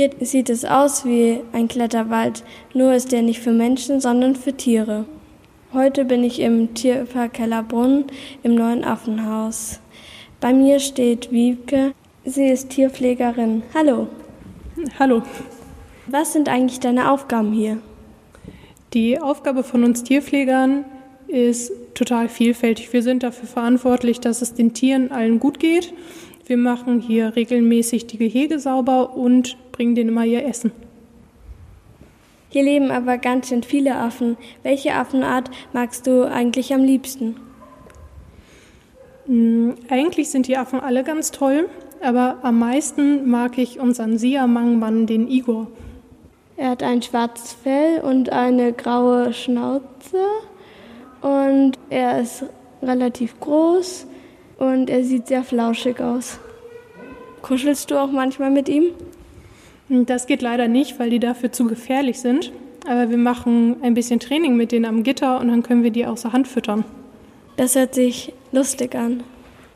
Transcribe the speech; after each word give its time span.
Hier 0.00 0.08
sieht 0.20 0.48
es 0.48 0.64
aus 0.64 1.04
wie 1.04 1.40
ein 1.52 1.68
Kletterwald, 1.68 2.42
nur 2.72 2.94
ist 2.94 3.12
der 3.12 3.20
nicht 3.20 3.40
für 3.40 3.52
Menschen, 3.52 4.00
sondern 4.00 4.34
für 4.34 4.54
Tiere. 4.54 5.04
Heute 5.74 6.06
bin 6.06 6.24
ich 6.24 6.40
im 6.40 6.72
Tierpark 6.72 7.34
Kellerbrunn 7.34 8.06
im 8.42 8.54
neuen 8.54 8.82
Affenhaus. 8.82 9.78
Bei 10.40 10.54
mir 10.54 10.80
steht 10.80 11.30
Wiebke. 11.30 11.92
Sie 12.24 12.46
ist 12.46 12.70
Tierpflegerin. 12.70 13.62
Hallo. 13.74 14.08
Hallo. 14.98 15.20
Was 16.06 16.32
sind 16.32 16.48
eigentlich 16.48 16.80
deine 16.80 17.12
Aufgaben 17.12 17.52
hier? 17.52 17.76
Die 18.94 19.20
Aufgabe 19.20 19.62
von 19.62 19.84
uns 19.84 20.02
Tierpflegern 20.02 20.86
ist 21.28 21.72
total 21.92 22.30
vielfältig. 22.30 22.90
Wir 22.94 23.02
sind 23.02 23.22
dafür 23.22 23.46
verantwortlich, 23.46 24.18
dass 24.18 24.40
es 24.40 24.54
den 24.54 24.72
Tieren 24.72 25.12
allen 25.12 25.40
gut 25.40 25.60
geht. 25.60 25.92
Wir 26.50 26.56
machen 26.56 26.98
hier 26.98 27.36
regelmäßig 27.36 28.08
die 28.08 28.18
Gehege 28.18 28.58
sauber 28.58 29.16
und 29.16 29.56
bringen 29.70 29.94
denen 29.94 30.10
immer 30.10 30.24
ihr 30.24 30.44
Essen. 30.44 30.72
Hier 32.48 32.64
leben 32.64 32.90
aber 32.90 33.18
ganz 33.18 33.50
schön 33.50 33.62
viele 33.62 33.94
Affen. 33.94 34.36
Welche 34.64 34.96
Affenart 34.96 35.48
magst 35.72 36.08
du 36.08 36.28
eigentlich 36.28 36.74
am 36.74 36.82
liebsten? 36.82 37.36
Hm, 39.26 39.76
eigentlich 39.88 40.30
sind 40.30 40.48
die 40.48 40.56
Affen 40.56 40.80
alle 40.80 41.04
ganz 41.04 41.30
toll, 41.30 41.68
aber 42.02 42.38
am 42.42 42.58
meisten 42.58 43.30
mag 43.30 43.56
ich 43.56 43.78
unseren 43.78 44.18
Siamangmann, 44.18 45.06
den 45.06 45.28
Igor. 45.28 45.68
Er 46.56 46.70
hat 46.70 46.82
ein 46.82 47.00
schwarzes 47.00 47.52
Fell 47.52 48.00
und 48.00 48.30
eine 48.32 48.72
graue 48.72 49.32
Schnauze 49.32 50.24
und 51.22 51.78
er 51.90 52.20
ist 52.20 52.42
relativ 52.82 53.38
groß 53.38 54.08
und 54.60 54.88
er 54.88 55.02
sieht 55.02 55.26
sehr 55.26 55.42
flauschig 55.42 56.00
aus. 56.00 56.38
Kuschelst 57.42 57.90
du 57.90 57.98
auch 57.98 58.12
manchmal 58.12 58.50
mit 58.50 58.68
ihm? 58.68 58.84
Das 59.88 60.26
geht 60.26 60.42
leider 60.42 60.68
nicht, 60.68 61.00
weil 61.00 61.10
die 61.10 61.18
dafür 61.18 61.50
zu 61.50 61.66
gefährlich 61.66 62.20
sind. 62.20 62.52
Aber 62.86 63.10
wir 63.10 63.16
machen 63.16 63.76
ein 63.82 63.94
bisschen 63.94 64.20
Training 64.20 64.56
mit 64.56 64.70
denen 64.70 64.84
am 64.84 65.02
Gitter 65.02 65.40
und 65.40 65.48
dann 65.48 65.62
können 65.62 65.82
wir 65.82 65.90
die 65.90 66.06
außer 66.06 66.32
Hand 66.32 66.46
füttern. 66.46 66.84
Das 67.56 67.74
hört 67.74 67.94
sich 67.94 68.32
lustig 68.52 68.94
an. 68.94 69.22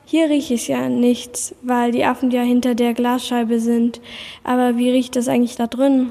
Hier 0.05 0.29
rieche 0.29 0.55
ich 0.55 0.69
ja 0.69 0.89
nichts, 0.89 1.55
weil 1.63 1.91
die 1.91 2.05
Affen 2.05 2.31
ja 2.31 2.43
hinter 2.43 2.75
der 2.75 2.93
Glasscheibe 2.93 3.59
sind. 3.61 4.01
Aber 4.43 4.77
wie 4.77 4.91
riecht 4.91 5.17
das 5.17 5.29
eigentlich 5.29 5.57
da 5.57 5.67
drin? 5.67 6.11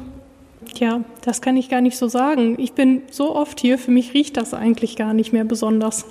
Tja, 0.73 1.01
das 1.21 1.41
kann 1.41 1.57
ich 1.57 1.69
gar 1.69 1.81
nicht 1.81 1.97
so 1.97 2.07
sagen. 2.07 2.55
Ich 2.57 2.73
bin 2.73 3.03
so 3.11 3.35
oft 3.35 3.59
hier, 3.59 3.77
für 3.77 3.91
mich 3.91 4.13
riecht 4.15 4.37
das 4.37 4.53
eigentlich 4.53 4.95
gar 4.95 5.13
nicht 5.13 5.31
mehr 5.31 5.45
besonders. 5.45 6.05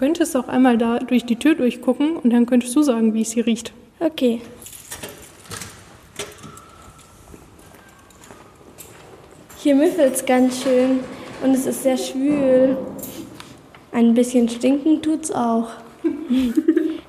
Du 0.00 0.06
könntest 0.06 0.34
auch 0.34 0.48
einmal 0.48 0.78
da 0.78 0.98
durch 0.98 1.26
die 1.26 1.36
Tür 1.36 1.54
durchgucken 1.54 2.16
und 2.16 2.32
dann 2.32 2.46
könntest 2.46 2.74
du 2.74 2.82
sagen, 2.82 3.12
wie 3.12 3.20
es 3.20 3.32
hier 3.32 3.44
riecht. 3.44 3.74
Okay. 3.98 4.40
Hier 9.58 9.74
müffelt 9.74 10.14
es 10.14 10.24
ganz 10.24 10.62
schön 10.62 11.00
und 11.44 11.50
es 11.50 11.66
ist 11.66 11.82
sehr 11.82 11.98
schwül. 11.98 12.78
Ein 13.92 14.14
bisschen 14.14 14.48
stinken 14.48 15.02
tut's 15.02 15.30
auch. 15.30 15.68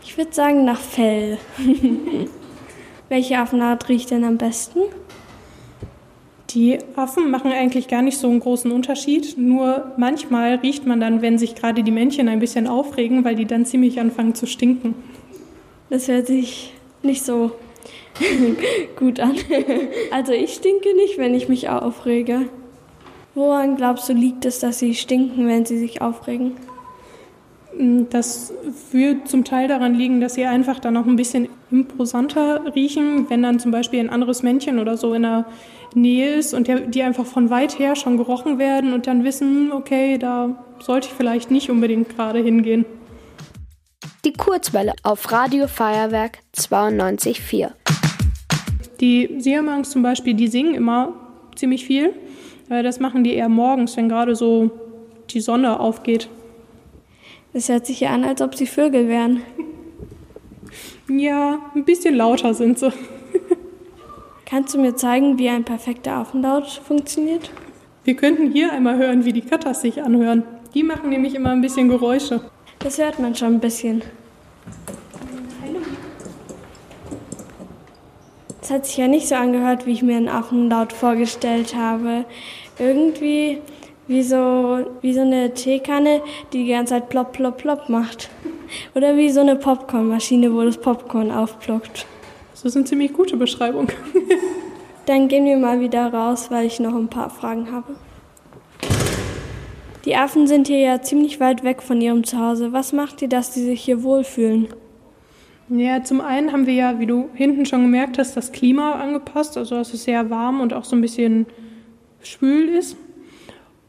Ich 0.03 0.17
würde 0.17 0.33
sagen 0.33 0.65
nach 0.65 0.81
Fell. 0.81 1.37
Welche 3.07 3.37
Affenart 3.37 3.87
riecht 3.87 4.11
denn 4.11 4.25
am 4.25 4.37
besten? 4.37 4.79
Die 6.53 6.79
Affen 6.95 7.31
machen 7.31 7.51
eigentlich 7.51 7.87
gar 7.87 8.01
nicht 8.01 8.17
so 8.17 8.27
einen 8.27 8.41
großen 8.41 8.71
Unterschied. 8.71 9.37
Nur 9.37 9.91
manchmal 9.97 10.55
riecht 10.55 10.85
man 10.85 10.99
dann, 10.99 11.21
wenn 11.21 11.37
sich 11.37 11.55
gerade 11.55 11.83
die 11.83 11.91
Männchen 11.91 12.27
ein 12.27 12.39
bisschen 12.39 12.67
aufregen, 12.67 13.23
weil 13.23 13.35
die 13.35 13.45
dann 13.45 13.65
ziemlich 13.65 13.99
anfangen 13.99 14.35
zu 14.35 14.45
stinken. 14.47 14.95
Das 15.89 16.07
hört 16.07 16.27
sich 16.27 16.73
nicht 17.03 17.23
so 17.23 17.51
gut 18.97 19.19
an. 19.19 19.35
Also 20.11 20.33
ich 20.33 20.53
stinke 20.53 20.93
nicht, 20.95 21.17
wenn 21.17 21.33
ich 21.33 21.47
mich 21.47 21.69
aufrege. 21.69 22.49
Woran 23.33 23.77
glaubst 23.77 24.09
du, 24.09 24.13
liegt 24.13 24.43
es, 24.43 24.59
dass 24.59 24.79
sie 24.79 24.93
stinken, 24.93 25.47
wenn 25.47 25.65
sie 25.65 25.79
sich 25.79 26.01
aufregen? 26.01 26.57
Das 28.09 28.53
würde 28.91 29.23
zum 29.23 29.45
Teil 29.45 29.69
daran 29.69 29.95
liegen, 29.95 30.19
dass 30.19 30.33
sie 30.33 30.45
einfach 30.45 30.79
dann 30.79 30.95
noch 30.95 31.05
ein 31.05 31.15
bisschen 31.15 31.47
imposanter 31.71 32.73
riechen, 32.75 33.29
wenn 33.29 33.41
dann 33.41 33.59
zum 33.59 33.71
Beispiel 33.71 33.99
ein 33.99 34.09
anderes 34.09 34.43
Männchen 34.43 34.79
oder 34.79 34.97
so 34.97 35.13
in 35.13 35.23
der 35.23 35.45
Nähe 35.93 36.35
ist 36.35 36.53
und 36.53 36.69
die 36.93 37.03
einfach 37.03 37.25
von 37.25 37.49
weit 37.49 37.79
her 37.79 37.95
schon 37.95 38.17
gerochen 38.17 38.59
werden 38.59 38.93
und 38.93 39.07
dann 39.07 39.23
wissen, 39.23 39.71
okay, 39.71 40.17
da 40.17 40.63
sollte 40.79 41.07
ich 41.07 41.13
vielleicht 41.13 41.51
nicht 41.51 41.69
unbedingt 41.69 42.15
gerade 42.15 42.39
hingehen. 42.39 42.85
Die 44.23 44.33
Kurzwelle 44.33 44.93
auf 45.03 45.31
Radio 45.31 45.67
Feuerwerk 45.67 46.39
92.4. 46.55 47.71
Die 48.99 49.35
Siamangs 49.39 49.89
zum 49.89 50.03
Beispiel, 50.03 50.35
die 50.35 50.47
singen 50.47 50.75
immer 50.75 51.13
ziemlich 51.55 51.85
viel. 51.85 52.13
Das 52.69 52.99
machen 52.99 53.23
die 53.23 53.33
eher 53.33 53.49
morgens, 53.49 53.97
wenn 53.97 54.07
gerade 54.09 54.35
so 54.35 54.69
die 55.31 55.41
Sonne 55.41 55.79
aufgeht. 55.79 56.29
Es 57.51 57.67
hört 57.67 57.85
sich 57.85 57.99
ja 57.99 58.11
an, 58.11 58.23
als 58.23 58.41
ob 58.41 58.55
sie 58.55 58.67
Vögel 58.67 59.07
wären. 59.07 59.41
Ja, 61.09 61.59
ein 61.75 61.85
bisschen 61.85 62.15
lauter 62.15 62.53
sind 62.53 62.79
sie. 62.79 62.91
Kannst 64.45 64.73
du 64.73 64.79
mir 64.79 64.95
zeigen, 64.95 65.39
wie 65.39 65.49
ein 65.49 65.63
perfekter 65.63 66.13
Affenlaut 66.13 66.67
funktioniert? 66.85 67.51
Wir 68.03 68.15
könnten 68.15 68.51
hier 68.51 68.73
einmal 68.73 68.97
hören, 68.97 69.23
wie 69.25 69.33
die 69.33 69.41
Katas 69.41 69.81
sich 69.81 70.01
anhören. 70.01 70.43
Die 70.73 70.83
machen 70.83 71.09
nämlich 71.09 71.35
immer 71.35 71.51
ein 71.51 71.61
bisschen 71.61 71.87
Geräusche. 71.87 72.41
Das 72.79 72.97
hört 72.97 73.19
man 73.19 73.35
schon 73.35 73.55
ein 73.55 73.59
bisschen. 73.59 74.01
Das 78.59 78.71
hat 78.71 78.85
sich 78.85 78.97
ja 78.97 79.07
nicht 79.07 79.27
so 79.27 79.35
angehört, 79.35 79.85
wie 79.85 79.91
ich 79.91 80.01
mir 80.01 80.17
einen 80.17 80.29
Affenlaut 80.29 80.93
vorgestellt 80.93 81.75
habe. 81.75 82.25
Irgendwie 82.79 83.59
wie 84.07 84.23
so, 84.23 84.85
wie 85.01 85.13
so 85.13 85.21
eine 85.21 85.53
Teekanne, 85.53 86.21
die 86.51 86.65
die 86.65 86.71
ganze 86.71 86.93
Zeit 86.93 87.09
plopp, 87.09 87.33
plopp, 87.33 87.57
plopp 87.57 87.89
macht. 87.89 88.29
Oder 88.95 89.17
wie 89.17 89.29
so 89.29 89.41
eine 89.41 89.55
Popcornmaschine, 89.55 90.53
wo 90.53 90.63
das 90.63 90.77
Popcorn 90.77 91.31
aufplockt. 91.31 92.05
Das 92.51 92.65
ist 92.65 92.75
eine 92.75 92.85
ziemlich 92.85 93.13
gute 93.13 93.37
Beschreibung. 93.37 93.87
Dann 95.05 95.27
gehen 95.27 95.45
wir 95.45 95.57
mal 95.57 95.79
wieder 95.79 96.13
raus, 96.13 96.51
weil 96.51 96.67
ich 96.67 96.79
noch 96.79 96.95
ein 96.95 97.09
paar 97.09 97.29
Fragen 97.29 97.71
habe. 97.71 97.95
Die 100.05 100.15
Affen 100.15 100.47
sind 100.47 100.67
hier 100.67 100.79
ja 100.79 101.01
ziemlich 101.01 101.39
weit 101.39 101.63
weg 101.63 101.81
von 101.81 102.01
ihrem 102.01 102.23
Zuhause. 102.23 102.73
Was 102.73 102.91
macht 102.93 103.21
ihr, 103.21 103.29
dass 103.29 103.53
sie 103.53 103.63
sich 103.63 103.81
hier 103.81 104.03
wohlfühlen? 104.03 104.67
Ja, 105.69 106.03
zum 106.03 106.21
einen 106.21 106.51
haben 106.51 106.65
wir 106.65 106.73
ja, 106.73 106.99
wie 106.99 107.05
du 107.05 107.29
hinten 107.33 107.65
schon 107.65 107.83
gemerkt 107.83 108.17
hast, 108.17 108.35
das 108.35 108.51
Klima 108.51 108.93
angepasst, 108.93 109.57
also 109.57 109.75
dass 109.75 109.93
es 109.93 110.03
sehr 110.03 110.29
warm 110.29 110.59
und 110.59 110.73
auch 110.73 110.83
so 110.83 110.95
ein 110.95 111.01
bisschen 111.01 111.45
schwül 112.21 112.67
ist. 112.69 112.97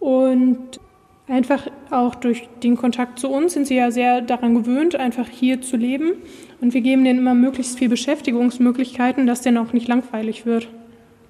Und 0.03 0.81
einfach 1.29 1.69
auch 1.93 2.17
durch 2.17 2.49
den 2.61 2.77
Kontakt 2.77 3.21
zu 3.21 3.29
uns 3.29 3.53
sind 3.53 3.69
sie 3.69 3.77
ja 3.77 3.93
sehr 3.93 4.21
daran 4.21 4.57
gewöhnt, 4.57 4.97
einfach 4.97 5.29
hier 5.29 5.61
zu 5.61 5.77
leben. 5.77 6.15
Und 6.61 6.75
wir 6.75 6.81
geben 6.81 7.05
denen 7.05 7.21
immer 7.21 7.35
möglichst 7.35 7.79
viel 7.79 7.89
Beschäftigungsmöglichkeiten, 7.89 9.29
dass 9.29 9.43
denen 9.43 9.59
auch 9.59 9.73
nicht 9.73 9.87
langweilig 9.87 10.45
wird. 10.45 10.67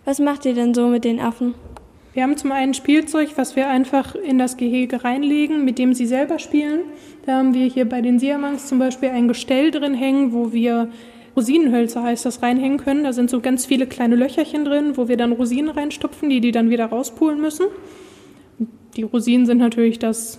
Was 0.06 0.20
macht 0.20 0.46
ihr 0.46 0.54
denn 0.54 0.72
so 0.72 0.88
mit 0.88 1.04
den 1.04 1.20
Affen? 1.20 1.52
Wir 2.14 2.22
haben 2.22 2.38
zum 2.38 2.50
einen 2.50 2.72
Spielzeug, 2.72 3.32
was 3.36 3.56
wir 3.56 3.68
einfach 3.68 4.14
in 4.14 4.38
das 4.38 4.56
Gehege 4.56 5.04
reinlegen, 5.04 5.66
mit 5.66 5.78
dem 5.78 5.92
sie 5.92 6.06
selber 6.06 6.38
spielen. 6.38 6.80
Da 7.26 7.36
haben 7.36 7.52
wir 7.52 7.66
hier 7.66 7.86
bei 7.86 8.00
den 8.00 8.18
Siamangs 8.18 8.68
zum 8.68 8.78
Beispiel 8.78 9.10
ein 9.10 9.28
Gestell 9.28 9.70
drin 9.70 9.92
hängen, 9.92 10.32
wo 10.32 10.54
wir 10.54 10.88
Rosinenhölzer 11.36 12.02
heißt 12.02 12.24
das 12.24 12.42
reinhängen 12.42 12.78
können. 12.78 13.04
Da 13.04 13.12
sind 13.12 13.28
so 13.28 13.40
ganz 13.40 13.66
viele 13.66 13.86
kleine 13.86 14.16
Löcherchen 14.16 14.64
drin, 14.64 14.96
wo 14.96 15.08
wir 15.08 15.18
dann 15.18 15.32
Rosinen 15.32 15.70
reinstopfen, 15.70 16.30
die 16.30 16.40
die 16.40 16.52
dann 16.52 16.70
wieder 16.70 16.86
rauspulen 16.86 17.38
müssen. 17.38 17.66
Die 18.96 19.02
Rosinen 19.02 19.46
sind 19.46 19.58
natürlich 19.58 19.98
das 19.98 20.38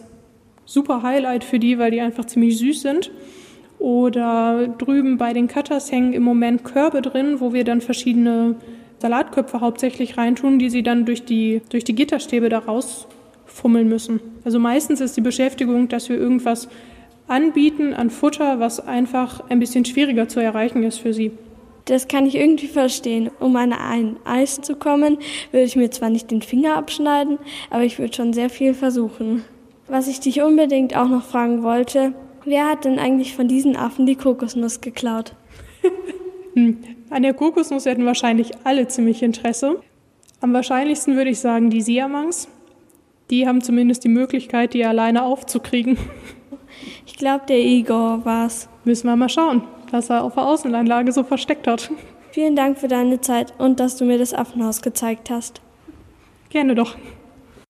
super 0.65 1.01
Highlight 1.03 1.43
für 1.43 1.59
die, 1.59 1.79
weil 1.79 1.91
die 1.91 2.01
einfach 2.01 2.25
ziemlich 2.25 2.57
süß 2.57 2.81
sind. 2.81 3.11
Oder 3.79 4.67
drüben 4.77 5.17
bei 5.17 5.33
den 5.33 5.47
Cutters 5.47 5.91
hängen 5.91 6.13
im 6.13 6.23
Moment 6.23 6.63
Körbe 6.63 7.01
drin, 7.01 7.39
wo 7.39 7.53
wir 7.53 7.63
dann 7.63 7.81
verschiedene 7.81 8.55
Salatköpfe 8.99 9.59
hauptsächlich 9.59 10.17
reintun, 10.17 10.59
die 10.59 10.69
sie 10.69 10.83
dann 10.83 11.05
durch 11.05 11.25
die, 11.25 11.61
durch 11.69 11.83
die 11.83 11.95
Gitterstäbe 11.95 12.47
da 12.47 12.59
rausfummeln 12.59 13.89
müssen. 13.89 14.21
Also 14.45 14.59
meistens 14.59 15.01
ist 15.01 15.17
die 15.17 15.21
Beschäftigung, 15.21 15.89
dass 15.89 16.07
wir 16.07 16.17
irgendwas 16.17 16.69
anbieten 17.27 17.93
an 17.93 18.09
Futter, 18.09 18.59
was 18.59 18.79
einfach 18.79 19.49
ein 19.49 19.59
bisschen 19.59 19.83
schwieriger 19.83 20.29
zu 20.29 20.39
erreichen 20.39 20.83
ist 20.83 20.99
für 20.99 21.13
sie. 21.13 21.31
Das 21.85 22.07
kann 22.07 22.25
ich 22.25 22.35
irgendwie 22.35 22.67
verstehen. 22.67 23.29
Um 23.39 23.55
an 23.55 23.73
ein 23.73 24.17
Eis 24.25 24.61
zu 24.61 24.75
kommen, 24.75 25.17
würde 25.51 25.65
ich 25.65 25.75
mir 25.75 25.91
zwar 25.91 26.09
nicht 26.09 26.31
den 26.31 26.41
Finger 26.41 26.77
abschneiden, 26.77 27.39
aber 27.69 27.83
ich 27.83 27.99
würde 27.99 28.13
schon 28.13 28.33
sehr 28.33 28.49
viel 28.49 28.73
versuchen. 28.73 29.43
Was 29.87 30.07
ich 30.07 30.21
dich 30.21 30.41
unbedingt 30.41 30.95
auch 30.95 31.09
noch 31.09 31.25
fragen 31.25 31.61
wollte, 31.61 32.13
wer 32.45 32.69
hat 32.69 32.85
denn 32.85 32.99
eigentlich 32.99 33.35
von 33.35 33.47
diesen 33.47 33.75
Affen 33.75 34.05
die 34.05 34.15
Kokosnuss 34.15 34.79
geklaut? 34.79 35.35
hm. 36.53 36.77
An 37.09 37.21
der 37.21 37.33
Kokosnuss 37.33 37.85
hätten 37.85 38.05
wahrscheinlich 38.05 38.51
alle 38.63 38.87
ziemlich 38.87 39.21
Interesse. 39.21 39.81
Am 40.39 40.53
wahrscheinlichsten 40.53 41.15
würde 41.15 41.29
ich 41.29 41.39
sagen 41.39 41.69
die 41.69 41.81
Siamangs. 41.81 42.47
Die 43.29 43.47
haben 43.47 43.61
zumindest 43.61 44.03
die 44.03 44.09
Möglichkeit, 44.09 44.73
die 44.73 44.85
alleine 44.85 45.23
aufzukriegen. 45.23 45.97
Ich 47.05 47.15
glaube, 47.17 47.45
der 47.47 47.59
Igor 47.59 48.25
war's. 48.25 48.69
Müssen 48.83 49.07
wir 49.07 49.15
mal 49.15 49.29
schauen 49.29 49.63
was 49.93 50.09
er 50.09 50.23
auf 50.23 50.33
der 50.33 50.43
Außenanlage 50.43 51.11
so 51.11 51.23
versteckt 51.23 51.67
hat. 51.67 51.89
Vielen 52.31 52.55
Dank 52.55 52.79
für 52.79 52.87
deine 52.87 53.21
Zeit 53.21 53.53
und 53.59 53.79
dass 53.79 53.95
du 53.95 54.05
mir 54.05 54.17
das 54.17 54.33
Affenhaus 54.33 54.81
gezeigt 54.81 55.29
hast. 55.29 55.61
Gerne 56.49 56.75
doch. 56.75 56.97